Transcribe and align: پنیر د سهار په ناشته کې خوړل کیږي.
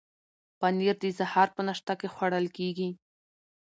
پنیر 0.59 0.95
د 1.01 1.05
سهار 1.19 1.47
په 1.55 1.61
ناشته 1.67 1.93
کې 1.99 2.07
خوړل 2.13 2.45
کیږي. 2.57 2.89